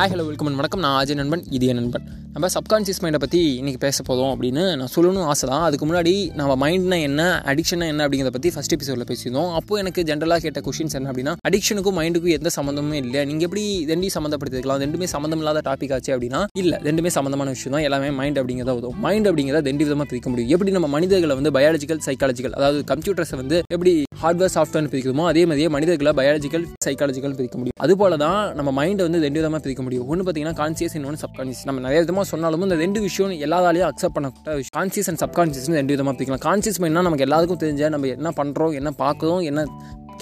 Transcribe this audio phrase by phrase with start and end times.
[0.00, 0.82] Hi hello welcome வணக்கம்.
[0.84, 2.04] நான் அஜய் நண்பன் இது என் நண்பன்.
[2.34, 5.64] நம்ம சப்கான்ஷியஸ் மைண்டை பற்றி இன்றைக்கி பேச போதும் அப்படின்னு நான் சொல்லணும் ஆசை தான்.
[5.66, 9.50] அதுக்கு முன்னாடி நம்ம மைண்ட்னா என்ன அடிக்ஷனா என்ன அப்படிங்கிறத பற்றி ஃபஸ்ட் எபிசோடில் பேசியிருந்தோம்.
[9.58, 13.24] அப்போ எனக்கு ஜென்ரலாக கேட்ட கொஷின்ஸ் என்ன அப்படின்னா அடிக்ஷனுக்கும் மைண்டுக்கும் எந்த சம்மந்தமும் இல்லை.
[13.30, 17.86] நீங்கள் எப்படி ரெண்டையும் சம்மந்தப்படுத்திக்கலாம் ரெண்டுமே சம்மந்தம் இல்லாத டாபிக் ஆச்சு அப்படின்னா இல்லை ரெண்டுமே சம்மந்தமான விஷயம் தான்.
[17.88, 20.52] எல்லாமே மைண்ட் அப்படிங்கிறத உதவும் மைண்ட் அப்படிங்கிறத ரெண்டு விதமாக பிரிக்க முடியும்.
[20.56, 25.68] எப்படி நம்ம மனிதர்களை வந்து பயாலஜிக்கல் சைக்காலஜிக்கல் அதாவது கம்ப்யூட்டர்ஸை வந்து எப்படி ஹார்ட்வேர் சாஃப்ட்வேர்னு பிரிக்கிறோமோ அதே மாதிரியே
[25.74, 27.76] மனிதர்களை பயாலஜிக்கல் சைக்காலஜிக்கல் பிரிக்க முடியும்.
[27.84, 30.06] அது போல தான் நம்ம மைண்டை வந்து ரெண்டு விதமாக பிரிக்க முடியும்.
[30.10, 34.56] ஒன்று பார்த்தீங்கன்னா கான்சியஸ் இன்னொன்று சப்கான்சியஸ் நம்ம நிறைய விதமாக சொன்னாலும் இந்த ரெண்டு விஷயம் எல்லாத்தாலையும் அக்செப்ட் பண்ணக்கூட
[34.60, 34.76] விஷயம்.
[34.78, 36.44] கான்சியஸ் அண்ட் சப்கான்சியஸ் ரெண்டு விதமாக பிரிக்கலாம்.
[36.48, 39.66] கான்சியஸ் மைண்ட்னா நமக்கு எல்லாருக்கும் தெரிஞ்ச நம்ம என்ன பண்ணுறோம் என்ன பார்க்குறோம் என்ன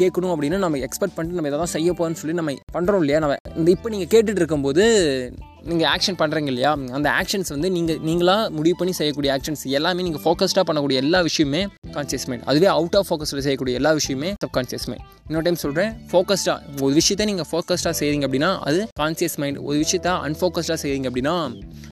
[0.00, 3.20] கேட்கணும் அப்படின்னு நம்ம எக்ஸ்பெக்ட் பண்ணிட்டு நம்ம எதாவது செய்ய போகிறோம்னு சொல்லி நம்ம பண்ணுறோம் இல்லையா?
[3.24, 4.84] நம்ம இந்த இப்போ நீங்கள் கேட்டுட்டு இருக்கும்போது
[5.68, 6.70] நீங்கள் ஆக்ஷன் பண்ணுறீங்க இல்லையா?
[6.92, 11.66] அந்த ஆக்ஷன்ஸ் வந்து நீங்கள் நீங்களாக முடிவு பண்ணி செய்யக்கூடிய ஆக்ஷன்ஸ் எல்லாமே நீங்கள் ஃபோக்கஸ்டாக பண்ணக்கூடிய எல்லா விஷயமே
[11.92, 16.82] கான்சியஸ் மைண்ட் அதுவே அவுட் ஆஃப் ஃபோக்கஸில் செய்யக்கூடிய எல்லா விஷயமே சப்கான்சியஸ் மைண்ட் இன்னொரு டைம் சொல்கிறேன் ஃபோக்கஸ்டாக
[16.82, 21.34] ஒரு விஷயத்தை நீங்கள் ஃபோக்கஸ்டாக செய்கிறீங்க அப்படின்னா அது கான்சியஸ் மைண்ட் ஒரு விஷயத்த அன்ஃபோக்கஸ்டாக செய்கிறீங்க அப்படின்னா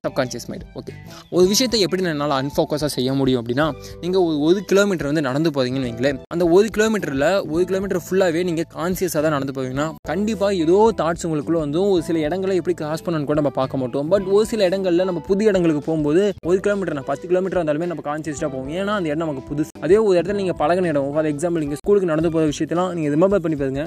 [0.08, 0.92] சப்கான்சியஸ் மைண்ட் ஓகே
[1.30, 3.66] ஒரு விஷயத்தை எப்படி என்னால் அன்ஃபோக்கஸாக செய்ய முடியும் அப்படின்னா
[4.00, 6.18] நீங்கள் ஒரு ஒரு கிலோமீட்டர் வந்து நடந்து போகிறீங்கன்னு வைங்களேன்.
[6.26, 11.58] அந்த ஒரு கிலோமீட்டரில் ஒரு கிலோமீட்டர் ஃபுல்லாகவே நீங்கள் கான்சியஸாக தான் நடந்து போவீங்கன்னா கண்டிப்பாக ஏதோ தாட்ஸ் உங்களுக்குள்ளே
[11.58, 14.08] வந்து ஒரு சில இடங்களை எப்படி கிராஸ் பண்ணணும்னு கூட நம்ம பார்க்க மாட்டோம்.
[14.14, 18.02] பட் ஒரு சில இடங்களில் நம்ம புது இடங்களுக்கு போகும்போது ஒரு கிலோமீட்டர் நான் பத்து கிலோமீட்டர் வந்தாலுமே நம்ம
[18.08, 18.68] கான்சியஸ்டாக போவோம்.
[18.78, 19.72] ஏன்னா அந்த இடம் நமக்கு புதுசு.
[19.86, 23.42] அதே ஒரு இடத்துல நீங்கள் பழகின இடம் ஃபார் எக்ஸாம்பிள் நீங்கள் ஸ்கூலுக்கு நடந்து போகிற விஷயத்தெல்லாம் நீங்கள் ரிமெம்பர்
[23.44, 23.84] பண்ணி பாருங்க.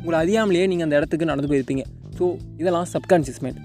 [0.00, 1.84] உங்களை அறியாமலேயே நீங்கள் அந்த இடத்துக்கு நடந்து போயிருப்பீங்க.
[2.18, 2.26] ஸோ
[2.60, 3.60] இதெல்லாம் சப்கான்ஷியஸ் மைண்ட்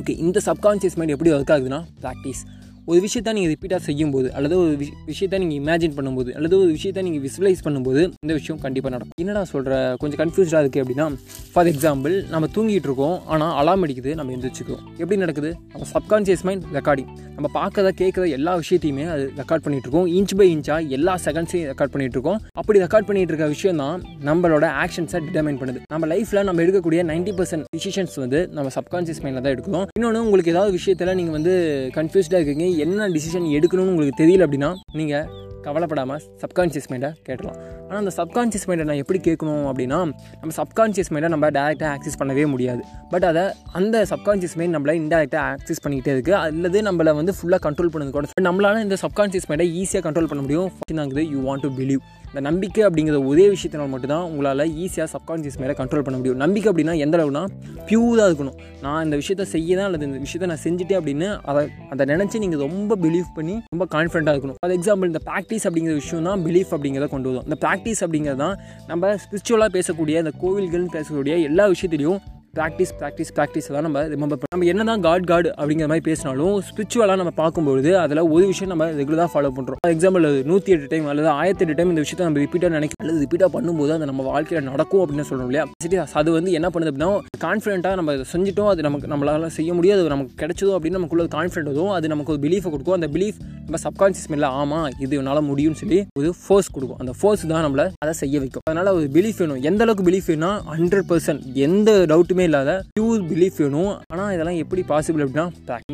[0.00, 2.42] ஓகே இந்த சப்கான்ஷியஸ் மைண்ட் எப்படி ஒர்க் ஆகுதுன்னா ப்ராக்டிஸ்
[2.90, 7.02] ஒரு விஷயத்த நீங்கள் ரிப்பீட்டாக செய்யும்போது அல்லது ஒரு விஷ விஷயத்த நீங்கள் இமேஜின் பண்ணும்போது அல்லது ஒரு விஷயத்த
[7.06, 9.18] நீங்கள் விசுவலைஸ் பண்ணும்போது இந்த விஷயம் கண்டிப்பாக நடக்கும்.
[9.22, 11.06] என்னடா சொல்கிற கொஞ்சம் கன்ஃபியூஸ்டாக இருக்குது அப்படின்னா
[11.52, 14.82] ஃபார் எக்ஸாம்பிள் நம்ம தூங்கிட்டு இருக்கோம் ஆனால் அலாம் அடிக்குது நம்ம எந்திரிச்சிக்கிறோம்.
[15.02, 15.52] எப்படி நடக்குது?
[15.74, 20.08] நம்ம சப்கான்ஷியஸ் மைண்ட் ரெக்கார்டிங் நம்ம பார்க்கறத கேட்குற எல்லா விஷயத்தையுமே அது ரெக்கார்ட் பண்ணிகிட்டு இருக்கோம்.
[20.18, 22.40] இன்ச் பை இன்ச்சாக எல்லா செகண்ட்ஸையும் ரெக்கார்ட் பண்ணிட்டு இருக்கோம்.
[22.62, 25.80] அப்படி ரெக்கார்ட் பண்ணிகிட்டு இருக்க விஷயம் தான் நம்மளோட ஆக்ஷன்ஸை டிட்டர்மைன் பண்ணுது.
[25.94, 30.54] நம்ம லைஃப்பில் நம்ம எடுக்கக்கூடிய நைன்டி பர்சன்ட் டிசிஷன்ஸ் வந்து நம்ம சப்கான்ஷியஸ் மைண்டில் தான் எடுக்கணும் இன்னொன்று உங்களுக்கு
[30.56, 31.54] ஏதாவது விஷயத்தில் நீங்கள் வந்து
[32.00, 38.12] கன்ஃபியூஸ்டாக இருக்கீங்க என்ன டிசிஷன் எடுக்கணும்னு உங்களுக்கு தெரியல அப்படின்னா நீங்கள் கவலைப்படாமல் சப்கான்ஷியஸ் மைண்டை கேட்டலாம் ஆனால் அந்த
[38.16, 39.98] சப்கான்ஷியஸ் மைண்டை நான் எப்படி கேட்கணும் அப்படின்னா
[40.40, 42.82] நம்ம சப்கான்ஷியஸ் மைண்டை நம்ம டேரெக்டாக ஆக்சஸ் பண்ணவே முடியாது.
[43.10, 47.92] பட் அதை அந்த சப்கான்ஷியஸ் மைண்ட் நம்மளை இன்டெரக்டாக ஆக்சஸ் பண்ணிக்கிட்டே இருக்குது அல்லது நம்மளை வந்து ஃபுல்லாக கண்ட்ரோல்
[47.92, 48.26] பண்ணது கூட.
[48.40, 50.70] நம்மளால இந்த சப்கான்ஷியஸ் மைண்டை ஈஸியாக கண்ட்ரோல் பண்ண முடியும்.
[50.92, 52.00] தாங்குது யூ வாண்ட் டு பிலீவ்
[52.32, 56.38] இந்த நம்பிக்கை அப்படிங்கிற ஒரே விஷயத்தினால் மட்டும்தான் உங்களால் ஈஸியாக சப்கான்ஷியஸ் மேலே கண்ட்ரோல் பண்ண முடியும்.
[56.42, 57.42] நம்பிக்கை அப்படின்னா எந்த அளவுனா
[57.88, 58.56] பியூராக இருக்கணும்.
[58.84, 61.62] நான் இந்த விஷயத்த செய்ய தான் அல்லது இந்த விஷயத்த நான் செஞ்சுட்டேன் அப்படின்னு அதை
[61.92, 64.58] அதை நினச்சி நீங்கள் ரொம்ப பிலீவ் பண்ணி ரொம்ப கான்ஃபிடண்ட்டாக இருக்கணும்.
[64.62, 67.46] ஃபார் எக்ஸாம்பிள் இந்த ப்ராக்டிஸ் அப்படிங்கிற விஷயம் தான் பிலீஃப் அப்படிங்கிறத கொண்டு வரும்.
[67.48, 68.56] இந்த ப்ராக்டிஸ் அப்படிங்கிறது தான்
[68.92, 72.20] நம்ம ஸ்பிரிச்சுவலாக பேசக்கூடிய இந்த கோவில்கள்னு பேசக்கூடிய எல்லா விஷயத்துலையும்
[72.56, 76.56] ப்ராக்டிஸ் ப்ராக்டிஸ் ப்ராக்டிஸ் தான் நம்ம ரிமெம்பர் பண்ண நம்ம என்ன தான் காட் காட் அப்படிங்கிற மாதிரி பேசினாலும்
[76.68, 81.06] ஸ்பிரிச்சுவலாக நம்ம பார்க்கும்பொழுது அதில் ஒரு விஷயம் நம்ம ரெகுலராக ஃபாலோ பண்ணுறோம் எக்ஸாம்பிள் எக்ஸாம்பிள் நூற்றி எட்டு டைம்
[81.12, 84.68] அல்லது ஆயிரத்தி எட்டு டைம் இந்த விஷயத்தை நம்ம ரிப்பீட்டாக நினைக்கிற அல்லது ரிப்பீட்டாக பண்ணும்போது அது நம்ம வாழ்க்கையில்
[84.70, 85.64] நடக்கும் அப்படின்னு சொல்கிறோம் இல்லையா?
[85.84, 87.10] சரி அது வந்து என்ன பண்ணுது அப்படின்னா
[87.46, 91.72] கான்ஃபிடென்ட்டாக நம்ம அதை செஞ்சிட்டோம் அது நமக்கு நம்மளால் செய்ய முடியாது அது நமக்கு கிடைச்சதோ அப்படின்னு நமக்குள்ள கான்ஃபிடென்ட்
[91.72, 92.98] வரும் அது நமக்கு ஒரு பிலீஃபை கொடுக்கும்.
[92.98, 97.00] அந்த பிலீஃப் நம்ம சப்கான்சியஸ் மைண்டில் ஆமாம் இது என்னால் முடியும்னு சொல்லி ஒரு ஃபோர்ஸ் கொடுக்கும்.
[97.02, 98.66] அந்த ஃபோர்ஸ் தான் நம்மளை அதை செய்ய வைக்கும்.
[98.68, 99.60] அதனால் ஒரு பிலீஃப் வேணும்.
[99.70, 103.92] எந்த அளவுக்கு பிலீஃப் வேணும்னா ஹண்ட்ரட் பர்சன்ட் எந்த டவுட்டுமே இல்லாத பியூர் பிலீஃப் வேணும்.
[104.12, 105.46] ஆனால் இதெல்லாம் எப்படி பாசிபிள் அப்படின்னா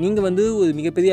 [0.04, 1.12] நீங்கள் வந்து ஒரு மிகப்பெரிய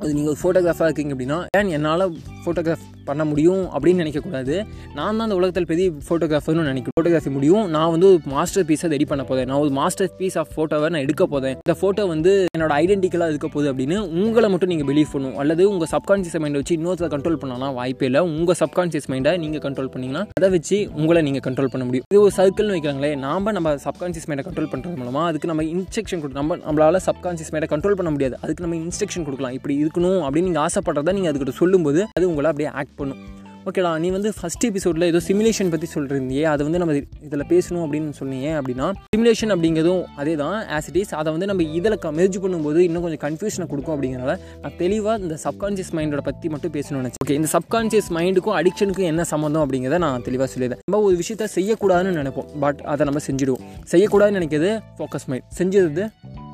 [0.00, 2.04] அது நீங்கள் ஒரு ஃபோட்டோகிராஃபாக இருக்கீங்க அப்படின்னா ஏன் என்னால்
[2.44, 4.54] ஃபோட்டோகிராஃப் பண்ண முடியும் அப்படின்னு நினைக்கக்கூடாது.
[4.98, 6.96] நான் தான் அந்த உலகத்தில் பெரிய ஃபோட்டோகிராஃபர்னு நினைக்கிறேன்.
[6.96, 7.64] ஃபோட்டோகிராஃபி முடியும்.
[7.76, 11.04] நான் வந்து ஒரு மாஸ்டர் பீஸை ரெடி பண்ண போதேன் நான் ஒரு மாஸ்டர் பீஸ் ஆஃப் ஃபோட்டோவை நான்
[11.06, 15.36] எடுக்க போதேன் இந்த ஃபோட்டோ வந்து என்னோட ஐடென்டிக்கலாக இருக்க போகுது அப்படின்னு உங்களை மட்டும் நீங்கள் பிலீவ் பண்ணணும்.
[15.42, 18.22] அல்லது உங்கள் சப்கான்ஷியஸ் மைண்டை வச்சு இன்னொருத்தர் கண்ட்ரோல் பண்ணலாம் வாய்ப்பே இல்லை.
[18.36, 22.06] உங்கள் சப்கான்ஷியஸ் மைண்டை நீங்கள் கண்ட்ரோல் பண்ணிங்கன்னா அதை வச்சு உங்களை நீங்கள் கண்ட்ரோல் பண்ண முடியும்.
[22.12, 26.42] இது ஒரு சர்க்கிள்னு வைக்கிறாங்களே நாம் நம்ம சப்கான்ஷியஸ் மைண்டை கண்ட்ரோல் பண்ணுறது மூலமாக அதுக்கு நம்ம இன்ஸ்ட்ரக்ஷன் கொடுக்கும்
[26.42, 28.36] நம்ம நம்மளால் சப்கான்ஷியஸ் மைண்டை கண்ட்ரோல் பண்ண முடியாது.
[28.44, 29.54] அதுக்கு நம்ம இன்ஸ்ட்ரக்ஷன் கொடுக்கலாம்.
[29.58, 33.22] இப்படி இருக்கணும் அப்படின்னு நீங்கள் ஆசைப்படுறத நீங்கள் அதுக்கிட்ட சொல்லும்போது அது உங்களை அப்படியே ஆக்ட் பண்ணும்.
[33.68, 36.94] ஓகேடா நீ வந்து ஃபஸ்ட் எபிசோடில் ஏதோ சிமுலேஷன் பற்றி சொல்லிருந்தியே அது வந்து நம்ம
[37.26, 41.64] இதில் பேசணும் அப்படின்னு சொன்னீங்க அப்படின்னா சிமுலேஷன் அப்படிங்கிறதும் அதே தான் ஆஸ் இட் இஸ் அதை வந்து நம்ம
[41.78, 44.34] இதில் மெர்ஜ் பண்ணும்போது இன்னும் கொஞ்சம் கன்ஃபியூஷனை கொடுக்கும் அப்படிங்கிறனால
[44.64, 49.26] நான் தெளிவாக இந்த சப்கான்ஷியஸ் மைண்டோட பற்றி மட்டும் பேசணும்னு நினச்சி ஓகே இந்த சப்கான்ஷியஸ் மைண்டுக்கும் அடிக்ஷனுக்கும் என்ன
[49.32, 50.82] சம்மந்தம் அப்படிங்கிறத நான் தெளிவாக சொல்லிடுறேன்.
[50.88, 53.64] நம்ம ஒரு விஷயத்த செய்யக்கூடாதுன்னு நினைப்போம் பட் அதை நம்ம செஞ்சுடுவோம்.
[53.94, 56.06] செய்யக்கூடாதுன்னு நினைக்கிறது ஃபோக்கஸ் மைண்ட் செஞ்சது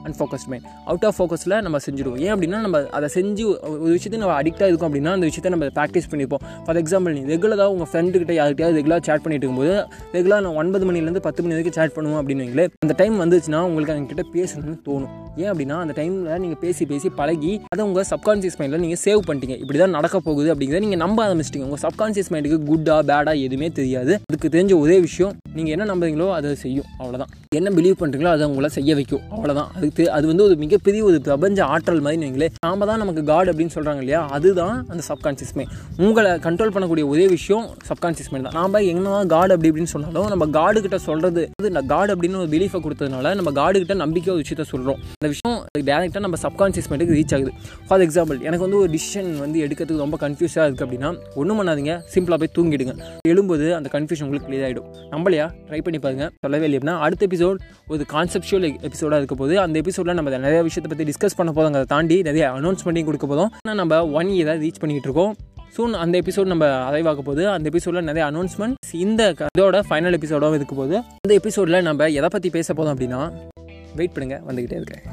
[0.08, 2.20] அன்ஃபோக்கஸ்ட் மைண்ட் அவுட் ஆஃப் ஃபோக்கஸில் நம்ம செஞ்சுடுவோம்.
[2.26, 3.44] ஏன் அப்படின்னா நம்ம அதை செஞ்சு
[3.84, 6.44] ஒரு விஷயத்தை நம்ம அடிக்டாக இருக்கும் அப்படின்னா அந்த விஷயத்தை நம்ம ப்ராக்டிஸ் பண்ணிப்போம்.
[6.66, 9.74] ஃபார் எக்ஸாம்பிள் நீ ரெகுலராக உங்கள் ஃப்ரெண்டுக்கிட்ட யார்கிட்டயாவது ரெகுலராக சேட் பண்ணிட்டு இருக்கும்போது
[10.16, 14.26] ரெகுலராக நான் ஒன்பது மணிலேருந்து பத்து மணி வரைக்கும் சேட் பண்ணுவோம் அப்படின்னு அந்த டைம் வந்துச்சுன்னா உங்களுக்கு என்கிட்ட
[14.36, 15.12] பேசணும்னு தோணும்.
[15.42, 19.56] ஏன் அப்படின்னா அந்த டைமில் நீங்கள் பேசி பேசி பழகி அதை உங்கள் சப்கான்சியஸ் மைண்டில் நீங்கள் சேவ் பண்ணிட்டீங்க.
[19.62, 21.66] இப்படி தான் நடக்க போகுது அப்படிங்கிறத நீங்கள் நம்ப ஆரம்பிச்சிட்டிங்க.
[21.68, 24.12] உங்கள் சப்கான்சியஸ் மைண்டுக்கு குட்டா பேடா எதுவுமே தெரியாது.
[24.30, 26.88] அதுக்கு தெரிஞ்ச ஒரே விஷயம் நீங்கள் என்ன நம்புறீங்களோ அதை செய்யும்.
[27.00, 29.22] அவ்வளோதான் என்ன பிலீவ் பண்ணுறீங்களோ அதை உங்களை செய்ய வைக்கும்.
[29.36, 33.50] அவ்வளோதான் அதுக்கு அது வந்து ஒரு மிகப்பெரிய ஒரு பிரபஞ்ச ஆற்றல் மாதிரி நீங்களே நாம தான் நமக்கு காட்
[33.52, 34.22] அப்படின்னு சொல்கிறாங்க இல்லையா?
[34.38, 35.74] அதுதான் அந்த சப்கான்சியஸ் மைண்ட்
[36.06, 38.58] உங்களை கண்ட்ரோல் பண்ணக்கூடிய ஒரே விஷயம் சப்கான்சியஸ் மைண்ட் தான்.
[38.60, 41.44] நாம் என்ன காட் அப்படி இப்படின்னு சொன்னாலும் நம்ம காடு கிட்ட சொல்கிறது
[41.94, 46.18] காட் அப்படின்னு ஒரு பிலீஃபை கொடுத்ததுனால நம்ம காடு கிட்ட நம்பிக்கை ஒரு விஷயத்த சொல்கிறோம் அந்த விஷயம் டேரெக்டாக
[46.18, 47.52] நம்ம சப்கான்ஷியஸ் மைண்டுக்கு ரீச் ஆகுது.
[47.88, 52.00] ஃபார் எக்ஸாம்பிள் எனக்கு வந்து ஒரு டிசிஷன் வந்து எடுக்கிறதுக்கு ரொம்ப கன்ஃபியூஸாக இருக்குது அப்படின்னா ஒன்றும் பண்ணாதீங்க.
[52.14, 53.02] சிம்பிளாக போய் தூங்கிடுங்க.
[53.28, 55.50] எழும்போது அந்த கன்ஃபியூஷன் உங்களுக்கு கிளியர் ஆகிடும் நம்மளையா?
[55.66, 56.30] ட்ரை பண்ணி பாருங்க.
[56.40, 57.56] சொல்லவே இல்லை அப்படின்னா அடுத்த எபிசோட்
[57.88, 61.84] ஒரு கான்செப்ஷுவல் எபிசோடாக இருக்க போது அந்த எபிசோடில் நம்ம நிறைய விஷயத்தை பற்றி டிஸ்கஸ் பண்ண போதும் அதை
[61.84, 65.36] தாண்டி நிறைய அனௌன்ஸ்மெண்ட்டையும் கொடுக்க போதும் ஆனால் நம்ம ஒன் இயர் ரீச் பண்ணிக்கிட்டு இருக்கோம்.
[65.76, 70.54] சூன் அந்த எபிசோட் நம்ம அரைவாக்க போது அந்த எபிசோடில் நிறைய அனௌன்ஸ்மெண்ட்ஸ் இந்த க- இதோட ஃபைனல் எபிசோடாகவும்
[70.54, 73.30] இருக்க போது அந்த எபிசோடில் நம்ம எதை பற்றி பேச போதும் அப்படின்னா
[74.00, 75.06] வெயிட் பண்ணுங்கள் வந்துக்கிட்டே இருக்கேன்.